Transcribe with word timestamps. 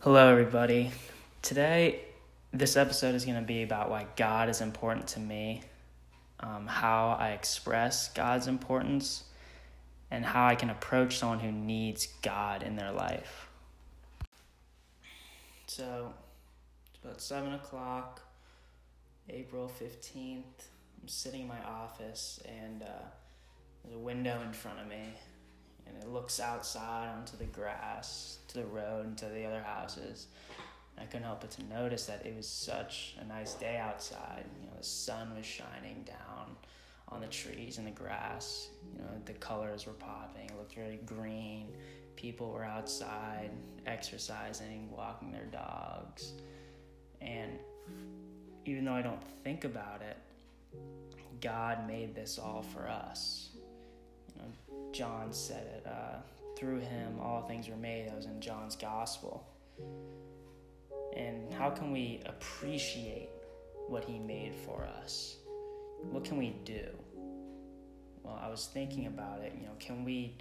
Hello, 0.00 0.30
everybody. 0.30 0.92
Today, 1.42 2.02
this 2.52 2.76
episode 2.76 3.16
is 3.16 3.24
going 3.24 3.36
to 3.36 3.44
be 3.44 3.64
about 3.64 3.90
why 3.90 4.06
God 4.14 4.48
is 4.48 4.60
important 4.60 5.08
to 5.08 5.18
me, 5.20 5.62
um, 6.38 6.68
how 6.68 7.16
I 7.18 7.30
express 7.30 8.08
God's 8.12 8.46
importance, 8.46 9.24
and 10.08 10.24
how 10.24 10.46
I 10.46 10.54
can 10.54 10.70
approach 10.70 11.18
someone 11.18 11.40
who 11.40 11.50
needs 11.50 12.06
God 12.22 12.62
in 12.62 12.76
their 12.76 12.92
life. 12.92 13.48
So, 15.66 16.14
it's 16.92 17.02
about 17.02 17.20
7 17.20 17.54
o'clock, 17.54 18.22
April 19.28 19.68
15th. 19.80 20.44
I'm 21.02 21.08
sitting 21.08 21.40
in 21.40 21.48
my 21.48 21.60
office, 21.64 22.40
and 22.46 22.84
uh, 22.84 23.02
there's 23.82 23.96
a 23.96 23.98
window 23.98 24.40
in 24.46 24.52
front 24.52 24.78
of 24.78 24.86
me, 24.86 25.14
and 25.88 26.02
it 26.02 26.08
looks 26.08 26.40
outside 26.40 27.08
onto 27.16 27.36
the 27.36 27.44
grass, 27.44 28.38
to 28.48 28.58
the 28.58 28.66
road, 28.66 29.06
and 29.06 29.18
to 29.18 29.26
the 29.26 29.44
other 29.44 29.62
houses. 29.62 30.26
And 30.96 31.04
I 31.04 31.06
couldn't 31.06 31.26
help 31.26 31.40
but 31.40 31.50
to 31.52 31.64
notice 31.64 32.06
that 32.06 32.26
it 32.26 32.36
was 32.36 32.46
such 32.46 33.16
a 33.20 33.24
nice 33.24 33.54
day 33.54 33.76
outside. 33.76 34.44
You 34.60 34.66
know, 34.66 34.76
the 34.76 34.84
sun 34.84 35.34
was 35.36 35.46
shining 35.46 36.04
down 36.04 36.56
on 37.08 37.20
the 37.20 37.26
trees 37.26 37.78
and 37.78 37.86
the 37.86 37.92
grass. 37.92 38.68
You 38.92 39.02
know, 39.02 39.08
the 39.24 39.32
colors 39.34 39.86
were 39.86 39.92
popping. 39.92 40.46
It 40.46 40.56
looked 40.56 40.76
really 40.76 41.00
green. 41.06 41.68
People 42.16 42.50
were 42.50 42.64
outside 42.64 43.50
exercising, 43.86 44.90
walking 44.90 45.30
their 45.32 45.46
dogs. 45.46 46.32
And 47.20 47.52
even 48.64 48.84
though 48.84 48.92
I 48.92 49.02
don't 49.02 49.22
think 49.44 49.64
about 49.64 50.02
it, 50.02 50.16
God 51.40 51.86
made 51.86 52.14
this 52.14 52.38
all 52.38 52.62
for 52.62 52.88
us. 52.88 53.50
You 54.34 54.42
know, 54.42 54.67
John 54.92 55.32
said 55.32 55.66
it. 55.66 55.86
Uh, 55.86 56.16
through 56.56 56.80
him, 56.80 57.20
all 57.20 57.42
things 57.42 57.68
were 57.68 57.76
made. 57.76 58.08
That 58.08 58.16
was 58.16 58.26
in 58.26 58.40
John's 58.40 58.74
gospel. 58.74 59.46
And 61.16 61.52
how 61.54 61.70
can 61.70 61.92
we 61.92 62.20
appreciate 62.26 63.28
what 63.86 64.04
he 64.04 64.18
made 64.18 64.54
for 64.66 64.86
us? 65.00 65.36
What 66.10 66.24
can 66.24 66.36
we 66.36 66.56
do? 66.64 66.86
Well, 68.22 68.38
I 68.42 68.48
was 68.48 68.66
thinking 68.66 69.06
about 69.06 69.40
it. 69.40 69.52
You 69.56 69.66
know, 69.66 69.72
can 69.78 70.04
we 70.04 70.36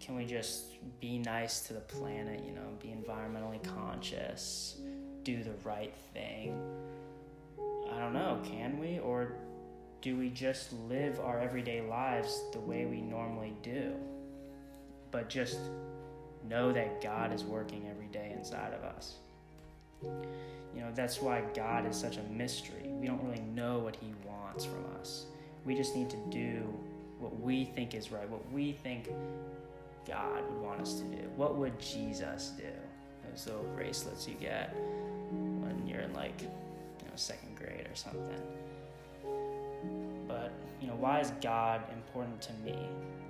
can 0.00 0.16
we 0.16 0.24
just 0.24 0.72
be 1.00 1.18
nice 1.18 1.60
to 1.68 1.74
the 1.74 1.80
planet? 1.80 2.42
You 2.44 2.52
know, 2.52 2.68
be 2.80 2.88
environmentally 2.88 3.62
conscious, 3.62 4.78
do 5.22 5.44
the 5.44 5.54
right 5.62 5.94
thing. 6.12 6.58
I 7.92 7.98
don't 7.98 8.14
know. 8.14 8.40
Can 8.44 8.78
we, 8.78 8.98
or 8.98 9.36
do 10.02 10.16
we 10.16 10.28
just 10.30 10.72
live 10.88 11.20
our 11.20 11.38
everyday 11.38 11.80
lives 11.80 12.42
the 12.52 12.58
way 12.58 12.84
we 12.86 13.00
normally 13.00 13.54
do? 13.62 13.94
But 15.12 15.28
just 15.28 15.58
know 16.48 16.72
that 16.72 17.00
God 17.00 17.32
is 17.32 17.44
working 17.44 17.86
every 17.88 18.06
day 18.06 18.34
inside 18.36 18.74
of 18.74 18.82
us. 18.82 19.14
You 20.02 20.80
know, 20.80 20.88
that's 20.92 21.22
why 21.22 21.42
God 21.54 21.86
is 21.86 21.96
such 21.96 22.16
a 22.16 22.22
mystery. 22.24 22.88
We 23.00 23.06
don't 23.06 23.22
really 23.22 23.44
know 23.54 23.78
what 23.78 23.94
He 23.94 24.12
wants 24.26 24.64
from 24.64 24.84
us. 25.00 25.26
We 25.64 25.76
just 25.76 25.94
need 25.94 26.10
to 26.10 26.16
do 26.30 26.62
what 27.20 27.38
we 27.40 27.64
think 27.64 27.94
is 27.94 28.10
right, 28.10 28.28
what 28.28 28.50
we 28.50 28.72
think 28.72 29.08
God 30.08 30.42
would 30.50 30.62
want 30.62 30.80
us 30.80 30.94
to 30.94 31.04
do. 31.04 31.28
What 31.36 31.54
would 31.54 31.78
Jesus 31.78 32.52
do? 32.56 32.64
Those 33.30 33.46
little 33.46 33.70
bracelets 33.76 34.26
you 34.26 34.34
get 34.34 34.74
when 35.30 35.84
you're 35.86 36.00
in 36.00 36.12
like, 36.12 36.42
you 36.42 36.48
know, 36.48 37.12
second 37.14 37.56
grade 37.56 37.86
or 37.88 37.94
something. 37.94 38.42
But, 40.28 40.52
you 40.80 40.86
know, 40.86 40.94
why 40.94 41.20
is 41.20 41.32
God 41.40 41.82
important 41.92 42.40
to 42.42 42.52
me? 42.64 42.76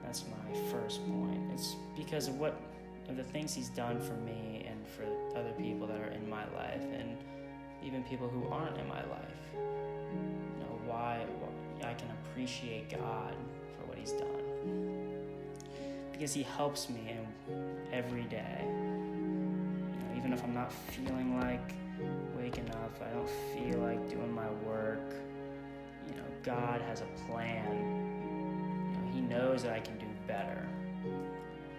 That's 0.04 0.24
my 0.24 0.70
first 0.70 1.06
point. 1.08 1.40
It's 1.52 1.76
because 1.96 2.28
of 2.28 2.38
what 2.38 2.60
of 3.08 3.16
the 3.16 3.24
things 3.24 3.54
he's 3.54 3.68
done 3.70 4.00
for 4.00 4.14
me 4.14 4.66
and 4.68 4.86
for 4.86 5.04
other 5.38 5.52
people 5.52 5.86
that 5.86 6.00
are 6.00 6.10
in 6.12 6.28
my 6.28 6.44
life 6.54 6.84
and 6.98 7.16
even 7.84 8.02
people 8.04 8.28
who 8.28 8.46
aren't 8.48 8.78
in 8.78 8.88
my 8.88 9.02
life. 9.06 9.42
You 9.54 10.60
know, 10.60 10.80
why, 10.86 11.24
why 11.40 11.90
I 11.90 11.94
can 11.94 12.08
appreciate 12.10 12.90
God 12.90 13.34
for 13.76 13.86
what 13.86 13.98
he's 13.98 14.12
done. 14.12 15.26
Because 16.12 16.32
he 16.32 16.42
helps 16.42 16.88
me 16.88 17.18
every 17.92 18.22
day. 18.24 18.60
You 18.60 18.68
know, 18.68 20.16
even 20.16 20.32
if 20.32 20.44
I'm 20.44 20.54
not 20.54 20.72
feeling 20.72 21.40
like 21.40 21.74
God 26.42 26.80
has 26.82 27.00
a 27.00 27.26
plan. 27.26 27.66
You 28.90 28.98
know, 28.98 29.12
he 29.12 29.20
knows 29.20 29.62
that 29.62 29.72
I 29.72 29.80
can 29.80 29.98
do 29.98 30.06
better. 30.26 30.66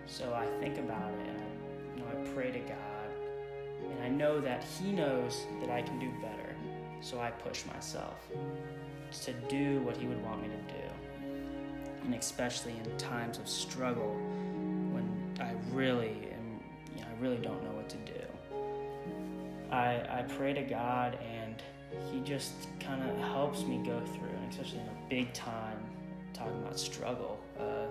So 0.06 0.34
I 0.34 0.46
think 0.60 0.78
about 0.78 1.12
it 1.14 1.28
and 1.28 1.38
I, 1.38 1.96
you 1.96 2.04
know, 2.04 2.08
I 2.12 2.34
pray 2.34 2.52
to 2.52 2.60
God 2.60 2.94
and 3.92 4.04
I 4.04 4.10
know 4.10 4.40
that 4.40 4.64
He 4.64 4.92
knows 4.92 5.46
that 5.62 5.70
I 5.70 5.82
can 5.82 6.00
do 6.00 6.10
better. 6.22 6.56
So 7.02 7.20
I 7.20 7.32
push 7.32 7.66
myself 7.66 8.28
to 9.24 9.34
do 9.50 9.82
what 9.82 9.98
He 9.98 10.08
would 10.08 10.24
want 10.24 10.42
me 10.42 10.48
to 10.50 10.74
do. 10.74 10.84
And 12.04 12.16
especially 12.16 12.74
in 12.74 12.98
times 12.98 13.38
of 13.38 13.48
struggle 13.48 14.16
when 14.92 15.10
I 15.40 15.54
really 15.74 16.30
am, 16.34 16.60
you 16.96 17.02
know, 17.02 17.08
I 17.10 17.22
really 17.22 17.38
don't 17.38 17.64
know 17.64 17.72
what 17.72 17.90
to 17.90 17.98
do. 17.98 18.14
I, 19.72 20.20
I 20.20 20.26
pray 20.38 20.54
to 20.54 20.64
God 20.64 21.18
and 21.22 21.62
He 22.12 22.20
just 22.22 22.54
kind 22.80 23.08
of 23.10 23.18
helps 23.18 23.64
me 23.64 23.78
go 23.78 24.00
through, 24.06 24.30
and 24.30 24.50
especially 24.52 24.80
in 24.80 24.88
a 24.88 25.10
big 25.10 25.34
time, 25.34 25.78
talking 26.34 26.58
about 26.62 26.80
struggle. 26.80 27.40
Uh, 27.60 27.86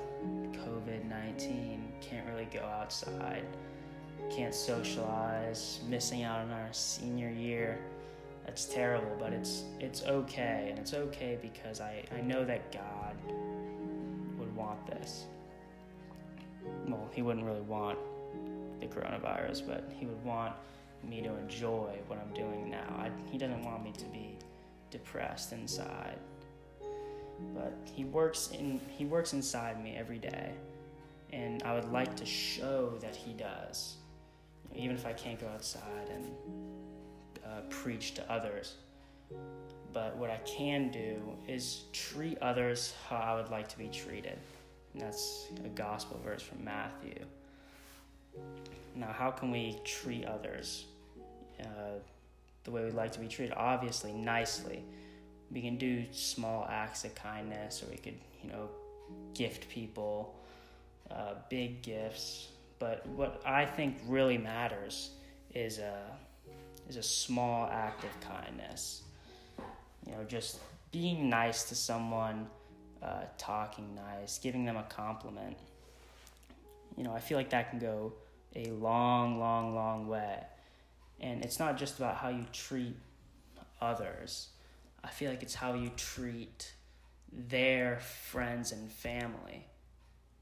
COVID 0.53 1.09
19, 1.09 1.93
can't 2.01 2.27
really 2.29 2.47
go 2.47 2.61
outside, 2.61 3.45
can't 4.31 4.55
socialize, 4.55 5.81
missing 5.89 6.23
out 6.23 6.41
on 6.41 6.51
our 6.51 6.69
senior 6.73 7.31
year. 7.31 7.79
That's 8.47 8.65
terrible, 8.65 9.17
but 9.19 9.33
it's 9.33 9.65
it's 9.79 10.03
okay, 10.05 10.67
and 10.71 10.79
it's 10.79 10.95
okay 10.95 11.39
because 11.41 11.81
I, 11.81 12.05
I 12.17 12.21
know 12.21 12.45
that 12.45 12.73
God 12.73 13.17
would 14.39 14.55
want 14.57 14.85
this. 14.87 15.27
Well, 16.87 17.09
He 17.13 17.23
wouldn't 17.23 17.47
really 17.47 17.61
want 17.61 17.99
the 18.81 18.87
coronavirus, 18.87 19.67
but 19.67 19.93
He 19.97 20.07
would 20.07 20.25
want 20.25 20.55
me 21.05 21.23
to 21.23 21.37
enjoy 21.37 21.99
what 22.07 22.19
I'm 22.19 22.33
doing 22.35 22.71
now. 22.71 22.97
I, 22.99 23.11
he 23.31 23.39
doesn't 23.39 23.65
want 23.65 23.85
me 23.85 23.93
to 23.93 24.05
be 24.07 24.37
depressed 24.91 25.53
inside. 25.53 26.19
But 27.55 27.77
he 27.93 28.05
works 28.05 28.51
in 28.53 28.81
he 28.89 29.05
works 29.05 29.33
inside 29.33 29.83
me 29.83 29.97
every 29.97 30.19
day. 30.19 30.53
And 31.33 31.63
i 31.65 31.75
would 31.75 31.91
like 31.91 32.15
to 32.17 32.27
show 32.27 32.97
that 33.01 33.17
he 33.17 33.33
does. 33.33 33.97
You 34.63 34.79
know, 34.79 34.85
even 34.85 34.97
if 34.97 35.07
i 35.07 35.13
can't 35.13 35.41
go 35.41 35.49
outside 35.49 36.09
and 36.15 36.27
uh, 37.45 37.63
preach 37.69 38.15
to 38.15 38.33
others. 38.33 38.77
But 39.93 40.17
what 40.17 40.31
i 40.31 40.39
can 40.47 40.91
do 40.91 41.21
is 41.49 41.85
treat 41.93 42.39
others 42.39 42.95
how 43.09 43.17
i 43.17 43.35
would 43.35 43.51
like 43.51 43.69
to 43.69 43.79
be 43.79 43.89
treated. 43.89 44.39
And 44.93 45.03
that's 45.03 45.49
a 45.65 45.69
gospel 45.69 46.21
verse 46.25 46.43
from 46.43 46.63
matthew. 46.65 47.25
Now 48.95 49.11
how 49.11 49.31
can 49.31 49.51
we 49.51 49.81
treat 49.85 50.27
others 50.27 50.87
the 52.65 52.71
way 52.71 52.85
we'd 52.85 52.95
like 52.95 53.13
to 53.13 53.19
be 53.19 53.29
treated 53.29 53.55
obviously 53.57 54.13
nicely. 54.13 54.85
We 55.51 55.61
can 55.61 55.77
do 55.77 56.05
small 56.13 56.67
acts 56.71 57.05
of 57.05 57.15
kindness 57.15 57.83
or 57.83 57.91
we 57.91 57.97
could 57.97 58.19
you 58.43 58.51
know 58.51 58.69
gift 59.35 59.69
people 59.69 60.35
uh, 61.11 61.35
big 61.51 61.83
gifts. 61.83 62.49
But 62.79 63.07
what 63.09 63.41
i 63.45 63.65
think 63.65 63.99
really 64.07 64.39
matters 64.39 65.11
is 65.55 65.79
a 65.79 66.01
is 66.89 66.97
a 66.97 67.03
small 67.03 67.69
act 67.71 68.05
of 68.05 68.21
kindness. 68.21 69.03
You 70.07 70.13
know 70.13 70.25
just 70.25 70.59
being 70.91 71.29
nice 71.29 71.65
to 71.65 71.75
someone 71.75 72.47
uh, 73.03 73.25
talking 73.39 73.95
nice 73.95 74.39
giving 74.39 74.65
them 74.65 74.77
a 74.77 74.85
compliment. 74.85 75.57
You 76.97 77.05
know 77.05 77.13
i 77.15 77.21
feel 77.21 77.39
like 77.39 77.51
that 77.51 77.71
can 77.71 77.79
go 77.79 78.13
a 78.55 78.71
long 78.71 79.39
long 79.39 79.75
long 79.75 80.09
way 80.09 80.39
and 81.21 81.45
it's 81.45 81.59
not 81.59 81.77
just 81.77 81.99
about 81.99 82.17
how 82.17 82.29
you 82.29 82.45
treat 82.53 82.97
others 83.81 84.49
I 85.05 85.09
feel 85.09 85.31
like 85.31 85.43
it's 85.43 85.55
how 85.55 85.75
you 85.75 85.91
treat 85.97 86.73
their 87.33 87.99
friends 88.01 88.73
and 88.73 88.91
family. 88.91 89.67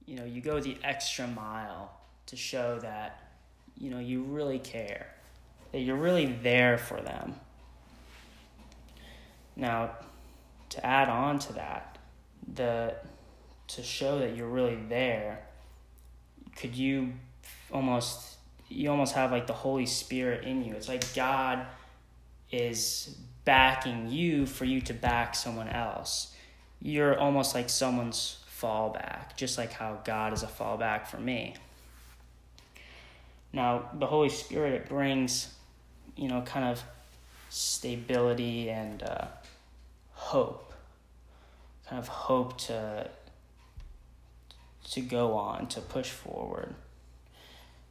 You 0.05 0.17
know, 0.17 0.25
you 0.25 0.41
go 0.41 0.61
the 0.61 0.77
extra 0.85 1.27
mile 1.27 1.93
to 2.27 2.37
show 2.37 2.79
that, 2.81 3.33
you 3.79 3.91
know, 3.91 3.99
you 3.99 4.23
really 4.23 4.59
care, 4.59 5.15
that 5.73 5.81
you're 5.81 5.97
really 5.97 6.27
there 6.27 6.77
for 6.77 7.01
them. 7.01 7.35
Now, 9.57 9.93
to 10.71 10.87
add 10.87 11.09
on 11.09 11.39
to 11.41 11.53
that, 11.55 11.99
the 12.55 12.95
to 13.69 13.83
show 13.83 14.19
that 14.19 14.37
you're 14.37 14.49
really 14.49 14.79
there, 14.89 15.47
could 16.57 16.75
you 16.75 17.13
almost 17.73 18.37
you 18.71 18.91
almost 18.91 19.15
have 19.15 19.33
like 19.33 19.47
the 19.47 19.53
Holy 19.53 19.87
Spirit 19.87 20.45
in 20.45 20.65
you. 20.65 20.75
It's 20.75 20.89
like 20.89 21.15
God 21.15 21.67
is 22.51 23.17
backing 23.45 24.09
you 24.09 24.47
for 24.47 24.65
you 24.65 24.81
to 24.83 24.95
back 24.95 25.35
someone 25.35 25.69
else. 25.69 26.35
You're 26.81 27.19
almost 27.19 27.55
like 27.55 27.69
someone's 27.69 28.39
fallback, 28.61 29.37
just 29.37 29.59
like 29.59 29.73
how 29.73 30.01
God 30.05 30.33
is 30.33 30.43
a 30.43 30.47
fallback 30.47 31.07
for 31.07 31.19
me. 31.19 31.55
Now, 33.53 33.91
the 33.99 34.07
Holy 34.07 34.29
Spirit, 34.29 34.75
it 34.75 34.89
brings, 34.89 35.53
you 36.17 36.29
know, 36.29 36.43
kind 36.43 36.65
of 36.65 36.83
stability 37.49 38.71
and 38.71 39.03
uh, 39.03 39.27
hope, 40.13 40.73
kind 41.89 41.99
of 41.99 42.09
hope 42.09 42.57
to 42.59 43.11
to 44.91 45.01
go 45.01 45.35
on, 45.35 45.69
to 45.69 45.81
push 45.81 46.09
forward. 46.09 46.75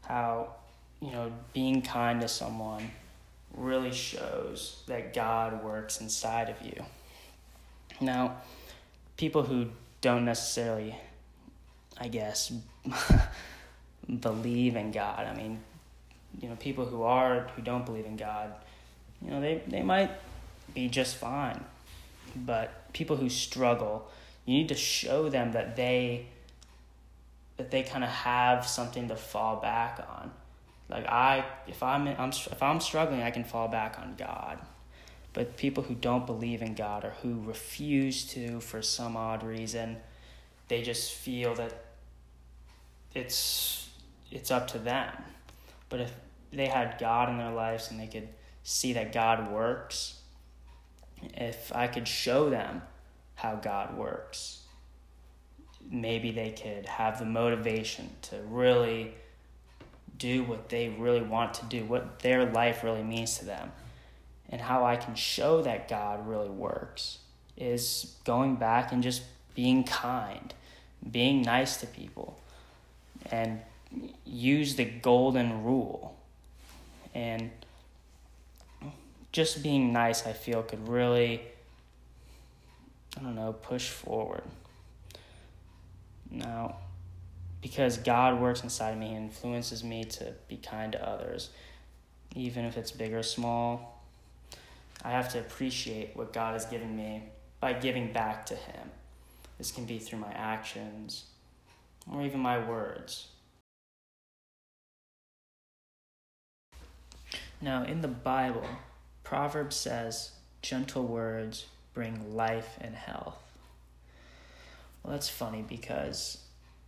How, 0.01 0.55
you 1.01 1.11
know, 1.11 1.31
being 1.53 1.81
kind 1.81 2.21
to 2.21 2.27
someone 2.27 2.91
really 3.55 3.91
shows 3.91 4.83
that 4.87 5.13
God 5.13 5.63
works 5.63 6.01
inside 6.01 6.49
of 6.49 6.61
you. 6.65 6.83
Now, 8.01 8.37
people 9.17 9.43
who 9.43 9.67
don't 10.01 10.25
necessarily, 10.25 10.95
I 11.97 12.07
guess, 12.07 12.51
believe 14.19 14.75
in 14.75 14.91
God, 14.91 15.25
I 15.25 15.35
mean, 15.35 15.59
you 16.39 16.49
know, 16.49 16.55
people 16.55 16.85
who 16.85 17.03
are, 17.03 17.49
who 17.55 17.61
don't 17.61 17.85
believe 17.85 18.05
in 18.05 18.15
God, 18.15 18.53
you 19.21 19.31
know, 19.31 19.41
they, 19.41 19.61
they 19.67 19.81
might 19.81 20.11
be 20.73 20.87
just 20.87 21.15
fine. 21.17 21.63
But 22.35 22.93
people 22.93 23.17
who 23.17 23.29
struggle, 23.29 24.07
you 24.45 24.57
need 24.57 24.69
to 24.69 24.75
show 24.75 25.29
them 25.29 25.51
that 25.53 25.75
they 25.75 26.27
that 27.57 27.71
they 27.71 27.83
kind 27.83 28.05
of 28.05 28.09
have 28.09 28.65
something 28.65 29.09
to 29.09 29.17
fall 29.17 29.57
back 29.57 29.99
on. 30.09 30.31
Like 30.89 31.05
I, 31.07 31.45
if 31.67 31.83
I'm, 31.83 32.07
I'm 32.07 32.29
if 32.29 32.63
I'm 32.63 32.79
struggling, 32.79 33.21
I 33.21 33.31
can 33.31 33.43
fall 33.43 33.67
back 33.67 33.99
on 33.99 34.15
God. 34.17 34.59
But 35.33 35.55
people 35.57 35.83
who 35.83 35.93
don't 35.93 36.25
believe 36.25 36.61
in 36.61 36.73
God 36.73 37.05
or 37.05 37.11
who 37.21 37.41
refuse 37.41 38.25
to 38.33 38.59
for 38.59 38.81
some 38.81 39.15
odd 39.15 39.43
reason, 39.43 39.97
they 40.67 40.81
just 40.81 41.13
feel 41.13 41.53
that 41.55 41.85
it's 43.13 43.89
it's 44.31 44.49
up 44.49 44.67
to 44.69 44.79
them. 44.79 45.13
But 45.89 46.01
if 46.01 46.11
they 46.51 46.67
had 46.67 46.97
God 46.99 47.29
in 47.29 47.37
their 47.37 47.51
lives 47.51 47.91
and 47.91 47.99
they 47.99 48.07
could 48.07 48.29
see 48.63 48.93
that 48.93 49.11
God 49.13 49.51
works, 49.51 50.19
if 51.21 51.71
I 51.75 51.87
could 51.87 52.07
show 52.07 52.49
them 52.49 52.81
how 53.35 53.55
God 53.55 53.97
works, 53.97 54.63
maybe 55.89 56.31
they 56.31 56.51
could 56.51 56.85
have 56.85 57.19
the 57.19 57.25
motivation 57.25 58.09
to 58.23 58.37
really 58.49 59.13
do 60.19 60.43
what 60.43 60.69
they 60.69 60.89
really 60.89 61.21
want 61.21 61.55
to 61.55 61.65
do, 61.65 61.85
what 61.85 62.19
their 62.19 62.45
life 62.45 62.83
really 62.83 63.01
means 63.01 63.39
to 63.39 63.45
them. 63.45 63.71
And 64.49 64.61
how 64.61 64.85
I 64.85 64.95
can 64.95 65.15
show 65.15 65.61
that 65.61 65.87
God 65.87 66.27
really 66.27 66.49
works 66.49 67.19
is 67.55 68.15
going 68.25 68.55
back 68.55 68.91
and 68.91 69.01
just 69.01 69.23
being 69.55 69.83
kind, 69.83 70.53
being 71.09 71.41
nice 71.41 71.77
to 71.77 71.87
people, 71.87 72.39
and 73.31 73.61
use 74.25 74.75
the 74.75 74.85
golden 74.85 75.63
rule. 75.63 76.17
And 77.13 77.51
just 79.31 79.61
being 79.61 79.93
nice, 79.93 80.25
I 80.25 80.33
feel, 80.33 80.63
could 80.63 80.87
really, 80.87 81.41
I 83.17 83.21
don't 83.21 83.35
know, 83.35 83.53
push 83.53 83.89
forward. 83.89 84.43
Now, 86.31 86.77
because 87.61 87.97
God 87.97 88.39
works 88.39 88.63
inside 88.63 88.91
of 88.91 88.99
me 88.99 89.13
and 89.13 89.25
influences 89.25 89.83
me 89.83 90.03
to 90.05 90.33
be 90.47 90.57
kind 90.57 90.91
to 90.93 91.07
others, 91.07 91.49
even 92.35 92.65
if 92.65 92.77
it's 92.77 92.91
big 92.91 93.13
or 93.13 93.23
small, 93.23 94.03
I 95.03 95.11
have 95.11 95.31
to 95.33 95.39
appreciate 95.39 96.15
what 96.15 96.33
God 96.33 96.53
has 96.53 96.65
given 96.65 96.95
me 96.95 97.23
by 97.59 97.73
giving 97.73 98.13
back 98.13 98.45
to 98.47 98.55
Him. 98.55 98.91
This 99.57 99.71
can 99.71 99.85
be 99.85 99.99
through 99.99 100.19
my 100.19 100.31
actions 100.31 101.25
or 102.11 102.21
even 102.21 102.39
my 102.39 102.65
words. 102.65 103.27
Now, 107.61 107.83
in 107.83 108.01
the 108.01 108.07
Bible, 108.07 108.65
Proverbs 109.23 109.75
says, 109.75 110.31
gentle 110.61 111.03
words 111.03 111.65
bring 111.93 112.35
life 112.35 112.77
and 112.79 112.95
health. 112.95 113.41
Well, 115.03 115.13
that's 115.13 115.29
funny 115.29 115.63
because 115.67 116.37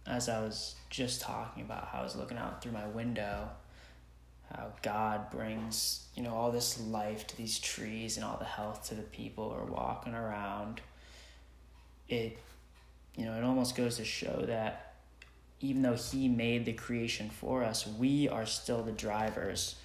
as 0.08 0.30
I 0.30 0.42
was 0.42 0.76
just 0.90 1.22
talking 1.22 1.64
about 1.64 1.88
how 1.88 2.00
I 2.00 2.04
was 2.04 2.16
looking 2.16 2.38
out 2.38 2.62
through 2.62 2.72
my 2.72 2.88
window, 2.88 3.50
how 4.56 4.74
God 4.82 5.30
brings, 5.30 6.06
you 6.16 6.24
know, 6.24 6.34
all 6.34 6.52
this 6.52 6.80
life 6.80 7.28
to 7.28 7.38
these 7.38 7.60
trees 7.60 8.18
and 8.18 8.26
all 8.26 8.38
the 8.38 8.46
health 8.46 8.88
to 8.90 8.96
the 8.96 9.04
people 9.04 9.50
who 9.50 9.60
are 9.60 9.66
walking 9.66 10.14
around. 10.14 10.82
It, 12.10 12.38
you 13.16 13.26
know, 13.26 13.38
it 13.38 13.44
almost 13.44 13.76
goes 13.76 13.98
to 13.98 14.06
show 14.06 14.44
that 14.48 14.96
even 15.62 15.84
though 15.84 15.96
He 15.96 16.28
made 16.28 16.66
the 16.66 16.74
creation 16.74 17.30
for 17.30 17.64
us, 17.64 17.88
we 17.88 18.28
are 18.28 18.46
still 18.46 18.84
the 18.84 18.92
drivers 18.92 19.76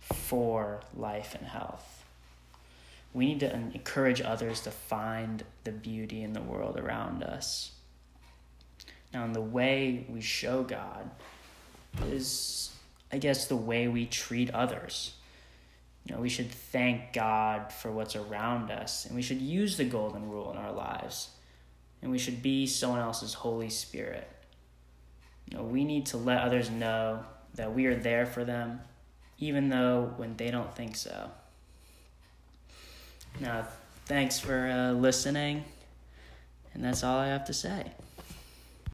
for 0.00 0.80
life 0.94 1.34
and 1.34 1.46
health. 1.46 2.04
We 3.14 3.26
need 3.26 3.40
to 3.40 3.52
encourage 3.52 4.20
others 4.20 4.60
to 4.60 4.70
find 4.70 5.42
the 5.64 5.72
beauty 5.72 6.22
in 6.22 6.34
the 6.34 6.42
world 6.42 6.78
around 6.78 7.22
us. 7.22 7.72
In 9.14 9.32
the 9.32 9.40
way 9.40 10.06
we 10.08 10.20
show 10.20 10.62
God 10.62 11.10
is, 12.06 12.70
I 13.12 13.18
guess, 13.18 13.46
the 13.46 13.56
way 13.56 13.88
we 13.88 14.06
treat 14.06 14.50
others. 14.50 15.14
You 16.04 16.14
know, 16.14 16.20
we 16.20 16.28
should 16.28 16.50
thank 16.50 17.12
God 17.12 17.72
for 17.72 17.90
what's 17.90 18.16
around 18.16 18.70
us, 18.70 19.06
and 19.06 19.14
we 19.14 19.22
should 19.22 19.40
use 19.40 19.76
the 19.76 19.84
golden 19.84 20.28
rule 20.30 20.50
in 20.50 20.56
our 20.56 20.72
lives, 20.72 21.30
and 22.00 22.10
we 22.10 22.18
should 22.18 22.42
be 22.42 22.66
someone 22.66 23.00
else's 23.00 23.34
Holy 23.34 23.70
Spirit. 23.70 24.28
You 25.50 25.58
know, 25.58 25.64
we 25.64 25.84
need 25.84 26.06
to 26.06 26.16
let 26.16 26.42
others 26.42 26.70
know 26.70 27.24
that 27.54 27.74
we 27.74 27.86
are 27.86 27.96
there 27.96 28.26
for 28.26 28.44
them, 28.44 28.80
even 29.38 29.68
though 29.68 30.12
when 30.16 30.36
they 30.36 30.50
don't 30.50 30.74
think 30.74 30.96
so. 30.96 31.30
Now, 33.40 33.66
thanks 34.06 34.38
for 34.38 34.66
uh, 34.66 34.92
listening, 34.92 35.64
and 36.74 36.84
that's 36.84 37.02
all 37.02 37.18
I 37.18 37.28
have 37.28 37.44
to 37.46 37.54
say. 37.54 37.92